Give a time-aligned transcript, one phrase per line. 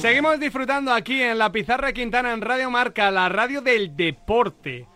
[0.00, 4.86] Seguimos disfrutando aquí en la Pizarra Quintana en Radio Marca, la radio del deporte.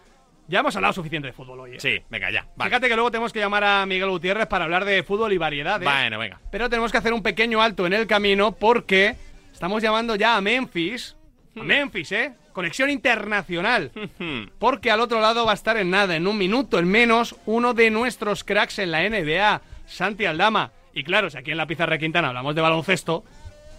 [0.49, 1.77] Ya hemos hablado suficiente de fútbol hoy.
[1.77, 1.81] ¿eh?
[1.81, 2.47] Sí, venga, ya.
[2.57, 2.71] vale.
[2.71, 5.89] Fíjate que luego tenemos que llamar a Miguel Gutiérrez para hablar de fútbol y variedades.
[5.89, 6.41] Bueno, venga.
[6.51, 9.17] Pero tenemos que hacer un pequeño alto en el camino porque
[9.53, 11.17] estamos llamando ya a Memphis.
[11.57, 11.67] A Hmm.
[11.67, 12.35] Memphis, ¿eh?
[12.55, 13.91] Conexión internacional.
[14.59, 17.75] Porque al otro lado va a estar en nada, en un minuto, en menos, uno
[17.75, 20.71] de nuestros cracks en la NBA, Santi Aldama.
[20.95, 23.25] Y claro, si aquí en la Pizarra Quintana hablamos de baloncesto,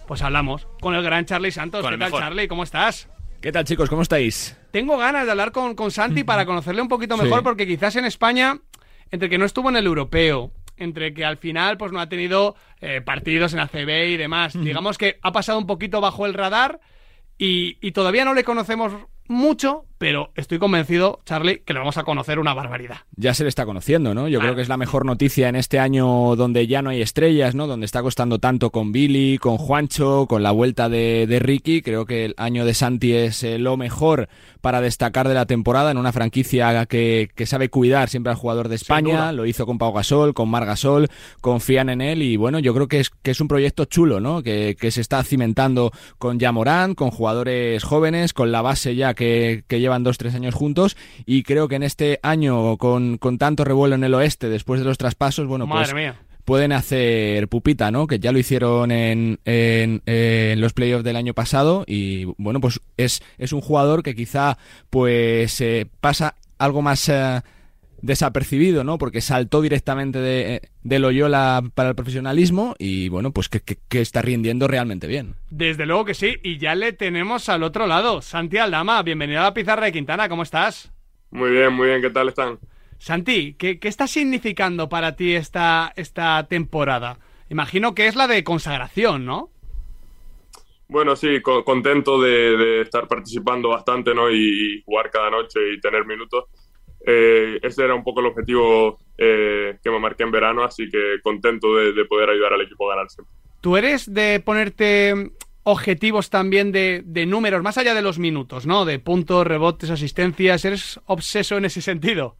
[0.08, 1.82] pues hablamos con el gran Charlie Santos.
[1.82, 2.22] Con ¿Qué tal, mejor.
[2.22, 2.48] Charlie?
[2.48, 3.08] ¿Cómo estás?
[3.42, 3.90] ¿Qué tal chicos?
[3.90, 4.58] ¿Cómo estáis?
[4.72, 7.44] Tengo ganas de hablar con, con Santi para conocerle un poquito mejor, Sí.
[7.44, 8.60] porque quizás en España,
[9.12, 12.56] entre que no estuvo en el europeo, entre que al final pues no ha tenido
[12.82, 16.82] eh, partidos en ACB y demás, digamos que ha pasado un poquito bajo el radar
[17.38, 18.94] y, y todavía no le conocemos
[19.28, 22.98] mucho, pero estoy convencido, Charlie, que le vamos a conocer una barbaridad.
[23.16, 24.28] Ya se le está conociendo, ¿no?
[24.28, 27.56] Yo creo que es la mejor noticia en este año donde ya no hay estrellas,
[27.56, 27.66] ¿no?
[27.66, 31.82] Donde está costando tanto con Billy, con Juancho, con la vuelta de, de Ricky.
[31.82, 34.30] Creo que el año de Santi es eh, lo mejor
[34.62, 38.68] para destacar de la temporada en una franquicia que, que sabe cuidar siempre al jugador
[38.68, 38.76] de.
[38.76, 39.32] España.
[39.32, 41.08] Lo hizo con Pau Gasol, con Mar Gasol,
[41.42, 44.44] confían en él y bueno, yo creo que es, que es un proyecto chulo, ¿no?
[44.44, 49.64] Que, que se está cimentando con Yamorán, con jugadores jóvenes, con la base ya que,
[49.68, 53.64] que llevan dos, tres años juntos y creo que en este año con, con tanto
[53.64, 56.16] revuelo en el oeste después de los traspasos, bueno, Madre pues mía.
[56.44, 58.08] pueden hacer pupita, ¿no?
[58.08, 62.82] Que ya lo hicieron en, en, en los playoffs del año pasado y bueno, pues
[62.98, 64.58] es, es un jugador que quizá
[64.90, 67.42] pues eh, pasa algo más eh,
[68.06, 68.98] desapercibido, ¿no?
[68.98, 74.02] Porque saltó directamente de, de Loyola para el profesionalismo y bueno, pues que, que- que
[74.02, 75.36] está rindiendo realmente bien.
[75.50, 78.22] Desde luego que sí, y ya le tenemos al otro lado.
[78.22, 80.92] Santi Aldama, bienvenido a la Pizarra de Quintana, ¿cómo estás?
[81.32, 82.60] Muy bien, muy bien, ¿qué tal están?
[83.00, 87.20] Santi, ¿qué, qué está significando para ti esta, esta temporada?
[87.50, 89.50] Imagino que es la de consagración, ¿no?
[90.88, 94.30] Bueno, sí, co- contento de, de estar participando bastante, ¿no?
[94.30, 96.46] Y, y jugar cada noche y tener minutos.
[97.08, 101.18] Eh, ese era un poco el objetivo eh, que me marqué en verano, así que
[101.22, 103.34] contento de, de poder ayudar al equipo a ganar siempre.
[103.62, 105.32] ¿Tú eres de ponerte
[105.64, 108.86] objetivos también de, de números, más allá de los minutos, ¿no?
[108.86, 110.64] De puntos, rebotes, asistencias.
[110.64, 112.36] ¿Eres obseso en ese sentido?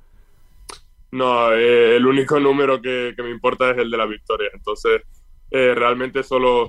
[1.12, 4.50] No, eh, el único número que, que me importa es el de la victoria.
[4.54, 5.02] Entonces,
[5.50, 6.68] eh, realmente solo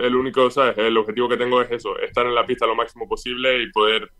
[0.00, 0.76] el único, ¿sabes?
[0.78, 4.10] El objetivo que tengo es eso, estar en la pista lo máximo posible y poder,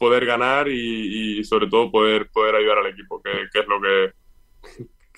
[0.00, 3.78] poder ganar y, y sobre todo poder, poder ayudar al equipo, que, que es lo
[3.82, 4.12] que,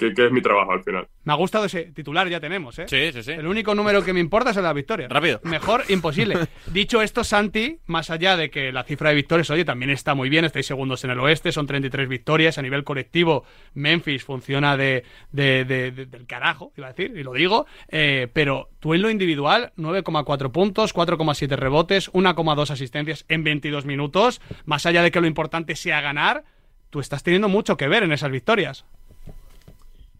[0.08, 1.06] que, que es mi trabajo al final.
[1.24, 2.86] Me ha gustado ese titular, ya tenemos, ¿eh?
[2.88, 3.32] Sí, sí, sí.
[3.32, 5.08] El único número que me importa es el de la victoria.
[5.08, 5.40] Rápido.
[5.44, 6.36] Mejor imposible.
[6.72, 10.28] Dicho esto, Santi, más allá de que la cifra de victorias, oye, también está muy
[10.28, 15.04] bien, estáis segundos en el oeste, son 33 victorias, a nivel colectivo, Memphis funciona de,
[15.30, 19.02] de- de- de- del carajo, iba a decir, y lo digo, eh, pero tú en
[19.02, 25.20] lo individual, 9,4 puntos, 4,7 rebotes, 1,2 asistencias en 22 minutos, más allá de que
[25.20, 26.44] lo importante sea ganar,
[26.90, 28.84] tú estás teniendo mucho que ver en esas victorias.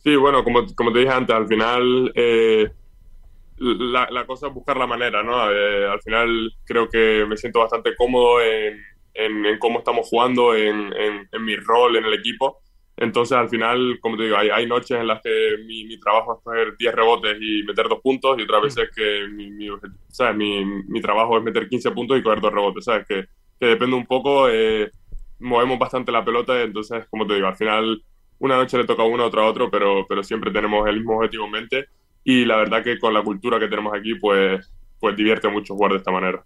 [0.03, 2.69] Sí, bueno, como, como te dije antes, al final eh,
[3.59, 5.51] la, la cosa es buscar la manera, ¿no?
[5.53, 8.79] Eh, al final creo que me siento bastante cómodo en,
[9.15, 12.63] en- en cómo estamos jugando, en, en- mi rol en el equipo.
[12.97, 16.35] Entonces, al final, como te digo, hay, hay noches en las que mi, mi trabajo
[16.39, 19.69] es coger 10 rebotes y meter dos puntos y otras veces que mi, mi,
[20.09, 20.37] ¿sabes?
[20.37, 23.07] mi, mi trabajo es meter 15 puntos y coger dos rebotes, ¿sabes?
[23.09, 23.25] Que,
[23.61, 24.91] que depende un poco, eh,
[25.39, 28.03] movemos bastante la pelota, entonces, como te digo, al final
[28.43, 31.17] una noche le toca a uno, otra a otro, pero, pero siempre tenemos el mismo
[31.17, 31.87] objetivo en mente
[32.25, 35.93] y la verdad que con la cultura que tenemos aquí, pues, pues divierte mucho jugar
[35.93, 36.45] de esta manera.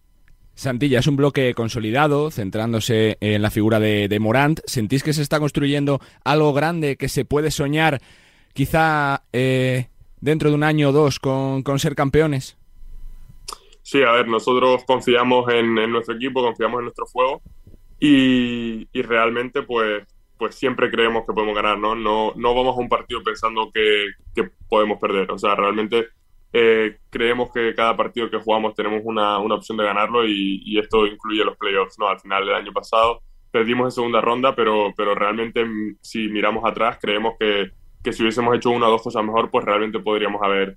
[0.54, 4.60] Santilla es un bloque consolidado, centrándose en la figura de, de Morant.
[4.66, 8.00] ¿Sentís que se está construyendo algo grande que se puede soñar
[8.52, 9.88] quizá eh,
[10.20, 12.58] dentro de un año o dos con, con ser campeones?
[13.82, 17.40] Sí, a ver, nosotros confiamos en, en nuestro equipo, confiamos en nuestro juego
[18.00, 20.04] y, y realmente pues,
[20.38, 21.94] pues siempre creemos que podemos ganar, ¿no?
[21.94, 26.08] No, no vamos a un partido pensando que, que podemos perder, o sea, realmente
[26.52, 30.78] eh, creemos que cada partido que jugamos tenemos una, una opción de ganarlo y, y
[30.78, 32.08] esto incluye los playoffs, ¿no?
[32.08, 33.22] Al final del año pasado
[33.56, 37.70] perdimos en segunda ronda, pero, pero realmente mm, si miramos atrás creemos que,
[38.04, 40.76] que si hubiésemos hecho una o dos cosas mejor, pues realmente podríamos haber,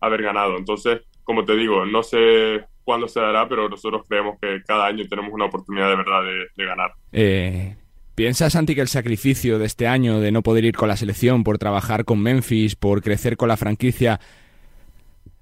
[0.00, 0.56] haber ganado.
[0.56, 5.04] Entonces, como te digo, no sé cuándo se dará, pero nosotros creemos que cada año
[5.08, 6.92] tenemos una oportunidad de verdad de, de ganar.
[7.10, 7.76] Eh,
[8.20, 11.42] ¿Piensas, Santi, que el sacrificio de este año de no poder ir con la selección
[11.42, 14.20] por trabajar con Memphis, por crecer con la franquicia,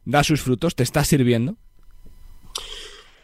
[0.05, 0.77] da sus frutos?
[0.77, 1.57] ¿Te está sirviendo?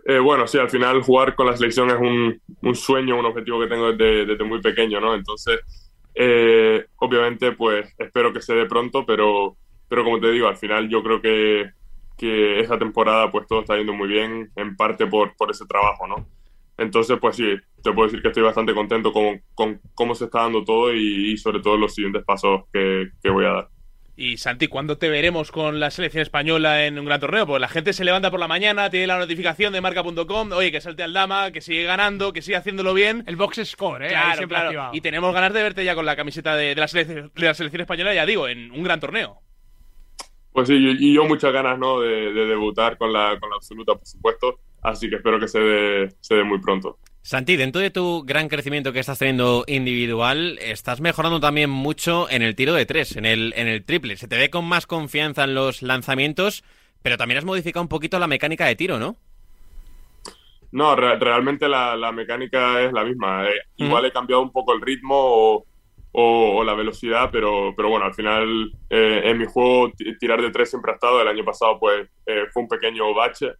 [0.06, 3.68] Eh, bueno, sí, al final jugar con la selección es un, sueño, un objetivo que
[3.68, 5.14] tengo desde, muy pequeño, ¿no?
[5.14, 5.60] Entonces,
[6.16, 9.56] eh, obviamente, pues espero que se dé pronto, pero,
[9.88, 11.70] pero como te digo, al final yo creo que,
[12.18, 16.08] que esa temporada pues todo está yendo muy bien, en parte por, por ese trabajo,
[16.08, 16.26] ¿no?
[16.76, 20.40] Entonces, pues sí, te puedo decir que estoy bastante contento con, con cómo se está
[20.40, 23.68] dando todo y, sobre todo los siguientes pasos que, que voy a dar.
[24.16, 27.46] Y Santi, ¿cuándo te veremos con la selección española en un gran torneo?
[27.46, 30.80] Pues la gente se levanta por la mañana, tiene la notificación de marca.com, oye, que
[30.80, 33.24] salte al dama, que sigue ganando, que sigue haciéndolo bien.
[33.26, 34.08] El box score, ¿eh?
[34.08, 34.90] Claro, claro.
[34.92, 37.80] Y tenemos ganas de verte ya con la camiseta de, la selección, de la selección
[37.80, 39.40] española, ya digo, en un gran torneo.
[40.52, 41.98] Pues sí, y yo muchas ganas, ¿no?
[41.98, 44.60] De, debutar con la, con la absoluta, por supuesto.
[44.84, 46.98] Así que espero que se dé, se dé muy pronto.
[47.22, 52.42] Santi, dentro de tu gran crecimiento que estás teniendo individual, estás mejorando también mucho en
[52.42, 54.18] el tiro de tres, en el, en el triple.
[54.18, 56.64] Se te ve con más confianza en los lanzamientos,
[57.00, 59.16] pero también has modificado un poquito la mecánica de tiro, ¿no?
[60.70, 63.48] No, realmente la, mecánica es la misma.
[63.48, 65.64] Eh, igual he cambiado un poco el ritmo
[66.12, 70.68] o, la velocidad, pero, pero bueno, al final eh, en mi juego tirar de tres
[70.68, 71.22] siempre ha estado.
[71.22, 73.54] El año pasado pues eh, fue un pequeño bache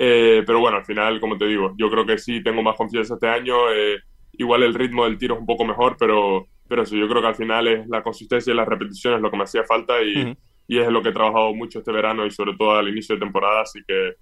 [0.00, 3.14] eh, pero bueno, al final, como te digo, yo creo que sí tengo más confianza
[3.14, 3.70] este año.
[3.72, 3.98] Eh,
[4.34, 7.28] igual el ritmo del tiro es un poco mejor, pero, pero sí, yo creo que
[7.28, 10.36] al final es la consistencia y las repeticiones lo que me hacía falta y,
[10.68, 13.20] y es lo que he trabajado mucho este verano y sobre todo al inicio de
[13.20, 13.62] temporada.
[13.62, 14.12] Así que,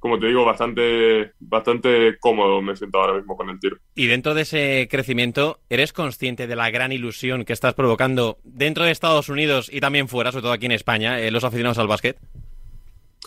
[0.00, 3.76] como te digo, bastante, bastante cómodo me siento ahora mismo con el tiro.
[3.94, 8.82] Y dentro de ese crecimiento, ¿eres consciente de la gran ilusión que estás provocando dentro
[8.82, 11.86] de Estados Unidos y también fuera, sobre todo aquí en España, eh, los aficionados al
[11.86, 12.18] básquet?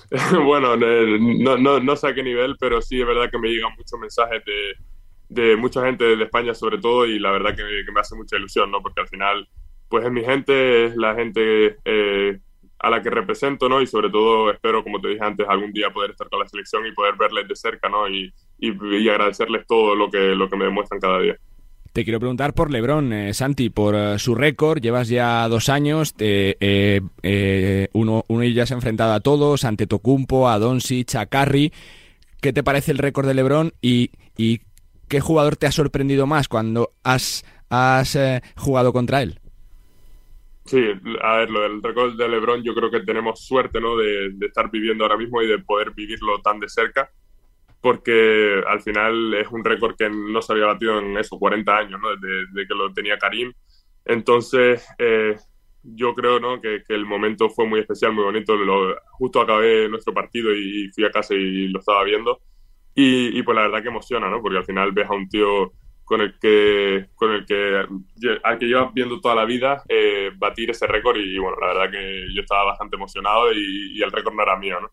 [0.46, 3.74] bueno, no, no, no, sé a qué nivel, pero sí es verdad que me llegan
[3.78, 4.76] muchos mensajes de,
[5.30, 8.72] de mucha gente de España sobre todo y la verdad que, me hace mucha ilusión,
[8.72, 8.82] ¿no?
[8.82, 9.48] Porque al final,
[9.90, 12.40] pues es mi gente, es la gente eh,
[12.80, 13.82] a la que represento, ¿no?
[13.82, 16.86] Y sobre todo espero, como te dije antes, algún día poder estar con la selección
[16.86, 18.10] y poder verles de cerca, ¿no?
[18.10, 21.38] Y, y agradecerles todo lo que, lo que me demuestran cada día.
[21.94, 24.82] Te quiero preguntar por Lebron, eh, Santi, por eh, su récord.
[24.82, 26.16] Llevas ya dos años.
[26.18, 27.08] Eh,
[27.94, 31.72] uno, uno ya se ha enfrentado a todos, ante Tocumpo, a Doncic, a Curry.
[32.42, 34.62] ¿Qué te parece el récord de Lebron y, y
[35.08, 38.18] qué jugador te ha sorprendido más cuando has, has
[38.56, 39.40] jugado contra él?
[40.66, 40.82] Sí,
[41.22, 43.98] a ver, lo del récord de LeBron yo creo que tenemos suerte, ¿no?
[43.98, 47.12] De, estar viviendo ahora mismo y de poder vivirlo tan de cerca
[47.84, 52.00] porque al final es un récord que no se había batido en esos 40 años,
[52.00, 52.16] ¿no?
[52.16, 53.52] desde, que lo tenía Karim.
[54.06, 55.36] Entonces, eh,
[55.84, 56.62] yo creo ¿no?
[56.62, 58.56] que, el momento fue muy especial, muy bonito.
[58.56, 62.40] Lo, justo acabé nuestro partido y fui a casa y lo estaba viendo.
[62.96, 64.42] Y, pues la verdad que emociona, ¿no?
[64.42, 65.74] Porque al final ves a un tío
[66.06, 67.86] con el que, con el que,
[68.44, 71.92] al que llevas viendo toda la vida eh, batir ese récord y bueno, la verdad
[71.92, 74.90] que yo estaba bastante emocionado y, y el récord no era mío, ¿no?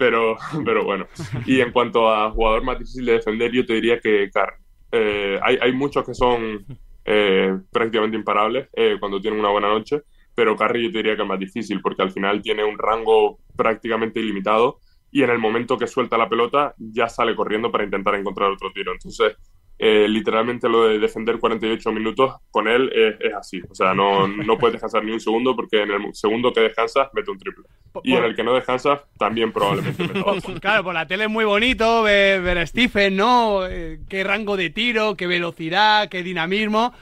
[0.00, 1.06] Pero, pero bueno.
[1.44, 4.54] Y en cuanto a jugador más difícil de defender, yo te diría que Car
[4.90, 6.64] eh, hay, hay, muchos que son
[7.04, 10.00] eh, prácticamente imparables eh, cuando tienen una buena noche,
[10.34, 13.38] pero Carry yo te diría que es más difícil porque al final tiene un rango
[13.54, 14.78] prácticamente ilimitado
[15.12, 18.72] y en el momento que suelta la pelota ya sale corriendo para intentar encontrar otro
[18.72, 18.92] tiro.
[18.92, 19.36] Entonces,
[19.82, 23.62] eh, literalmente lo de defender 48 minutos con él es, así.
[23.70, 27.08] O sea, no, no, puedes descansar ni un segundo porque en el segundo que descansas
[27.14, 27.64] mete un triple.
[28.02, 31.46] Y en el que no descansas también probablemente mete Claro, por la tele es muy
[31.46, 33.66] bonito ver, ver a Stephen, ¿no?
[33.66, 36.92] Eh, qué rango de tiro, qué velocidad, qué dinamismo.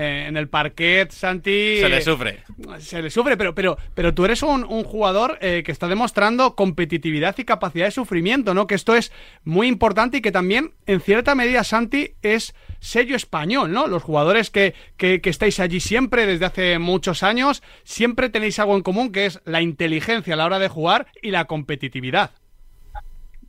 [0.00, 1.78] Eh, en el parquet, Santi.
[1.78, 2.44] Se le sufre.
[2.78, 7.36] Se le sufre, pero, pero, pero tú eres un, jugador eh, que está demostrando competitividad
[7.36, 8.68] y capacidad de sufrimiento, ¿no?
[8.68, 9.10] Que esto es
[9.42, 13.88] muy importante y que también, en cierta medida, Santi, es sello español, ¿no?
[13.88, 18.82] Los jugadores que, que, estáis allí siempre, desde hace muchos años, siempre tenéis algo en
[18.82, 22.30] común, que es la inteligencia a la hora de jugar y la competitividad.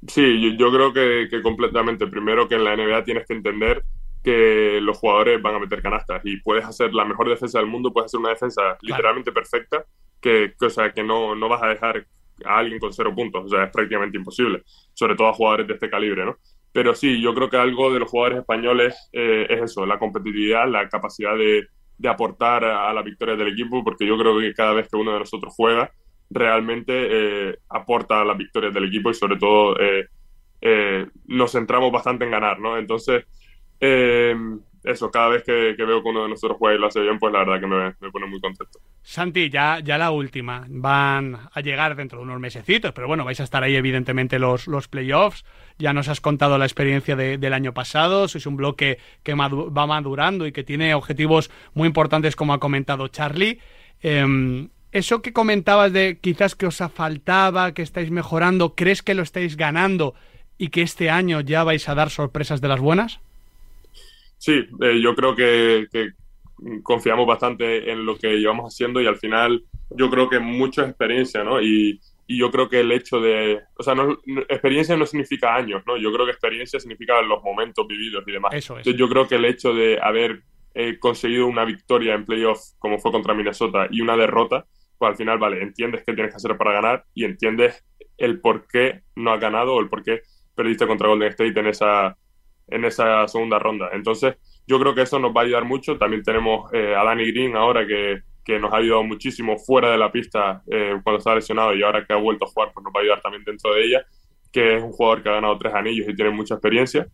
[0.08, 2.08] Sí, yo, creo que, que completamente.
[2.08, 3.84] Primero que en la NBA tienes que entender
[4.24, 7.94] que los jugadores van a meter canastas y puedes hacer la mejor defensa del mundo,
[7.94, 9.86] puedes hacer una defensa literalmente perfecta,
[10.20, 12.06] que, o sea, que no, no vas a dejar
[12.46, 15.74] a alguien con cero puntos, o sea, es prácticamente imposible, sobre todo a jugadores de
[15.74, 16.38] este calibre, ¿no?
[16.72, 20.70] Pero sí, yo creo que algo de los jugadores españoles eh, es eso, la competitividad,
[20.70, 24.74] la capacidad de, de aportar a, la victoria del equipo, porque yo creo que cada
[24.74, 25.92] vez que uno de nosotros juega,
[26.30, 32.26] realmente eh, aporta a la victoria del equipo y sobre todo eh, nos centramos bastante
[32.26, 32.78] en ganar, ¿no?
[32.78, 33.26] Entonces,
[33.80, 34.36] eh,
[34.84, 37.34] eso, cada vez que, veo que uno de nosotros juega y lo hace bien, pues
[37.34, 38.80] la verdad que me, pone muy contento.
[39.02, 40.66] Santi, ya, ya la última.
[40.70, 44.68] Van a llegar dentro de unos mesecitos, pero bueno, vais a estar ahí evidentemente los,
[44.68, 45.44] los playoffs.
[45.78, 48.28] Ya nos has contado la experiencia del año pasado.
[48.28, 53.10] Sois un bloque que va madurando y que tiene objetivos muy importantes, como ha comentado
[53.10, 53.60] Charlie.
[54.02, 59.24] Em, eso que comentabas de quizás que os faltaba, que estáis mejorando, ¿crees que lo
[59.24, 60.16] estáis ganando
[60.58, 63.20] y que este año ya vais a dar sorpresas de las buenas?
[64.40, 65.88] Sí, eh, yo creo que,
[66.84, 71.44] confiamos bastante en lo que llevamos haciendo y al final yo creo que mucha experiencia,
[71.44, 71.62] ¿no?
[71.62, 74.18] Y, y yo creo que el hecho de, o sea, no,
[74.50, 75.98] experiencia no significa años, ¿no?
[75.98, 78.54] Yo creo que experiencia significa los momentos vividos y demás.
[78.54, 78.80] Eso es.
[78.80, 80.44] Entonces, yo creo que el hecho de haber
[80.74, 84.66] eh, conseguido una victoria en playoff como fue contra Minnesota y una derrota,
[84.98, 87.84] pues al final, vale, entiendes qué tienes que hacer para ganar y entiendes
[88.18, 90.22] el por qué no has ganado o el por qué
[90.56, 92.18] perdiste contra Golden State en esa,
[92.72, 93.90] en esa segunda ronda.
[93.94, 94.36] Entonces,
[94.68, 95.98] yo creo que eso nos va a ayudar mucho.
[95.98, 99.98] También tenemos eh, a Danny Green ahora que, que, nos ha ayudado muchísimo fuera de
[99.98, 102.94] la pista eh, cuando estaba lesionado y ahora que ha vuelto a jugar, pues nos
[102.94, 104.06] va a ayudar también dentro de ella,
[104.52, 107.08] que es un jugador que ha ganado tres anillos y tiene mucha experiencia.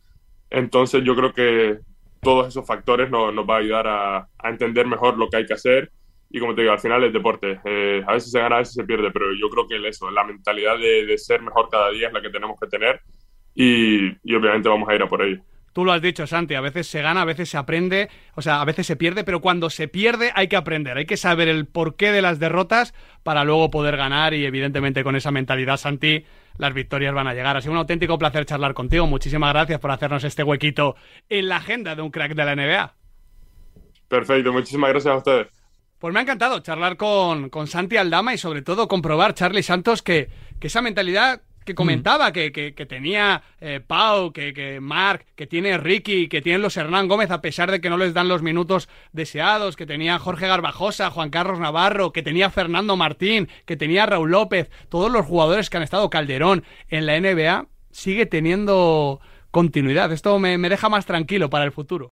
[0.49, 1.79] Entonces, yo creo que
[2.21, 5.45] todos esos factores nos, nos va a ayudar a, a, entender mejor lo que hay
[5.45, 5.91] que hacer.
[6.29, 7.61] Y como te digo, al final es deporte.
[7.63, 10.23] Eh, a veces se gana, a veces se pierde, pero yo creo que eso, la
[10.25, 12.99] mentalidad de, de ser mejor cada día es la que tenemos que tener
[13.55, 15.41] y, y obviamente vamos a ir a por ello.
[15.75, 18.61] Tú lo has dicho, Santi, a veces se gana, a veces se aprende, o sea,
[18.61, 21.65] a veces se pierde, pero cuando se pierde hay que aprender, hay que saber el
[21.65, 22.93] porqué de las derrotas
[23.23, 26.23] para luego poder ganar y evidentemente con esa mentalidad, Santi,
[26.57, 27.57] las victorias van a llegar.
[27.57, 29.05] Ha sido un auténtico placer charlar contigo.
[29.05, 30.95] Muchísimas gracias por hacernos este huequito
[31.27, 32.93] en la agenda de un crack de la NBA.
[34.07, 35.47] Perfecto, muchísimas gracias a ustedes.
[35.99, 40.01] Pues me ha encantado charlar con, con Santi Aldama y sobre todo comprobar, Charlie Santos,
[40.01, 42.33] que, que esa mentalidad que comentaba, mm.
[42.33, 46.77] que, que, que, tenía eh, Pau, que, que Marc, que tiene Ricky, que tienen los
[46.77, 50.47] Hernán Gómez, a pesar de que no les dan los minutos deseados, que tenía Jorge
[50.47, 55.69] Garbajosa, Juan Carlos Navarro, que tenía Fernando Martín, que tenía Raúl López, todos los jugadores
[55.69, 59.19] que han estado Calderón en la NBA, sigue teniendo
[59.51, 60.11] continuidad.
[60.11, 62.13] Esto me, me deja más tranquilo para el futuro.